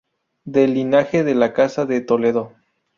[0.45, 2.53] Del linaje de la Casa de Toledo.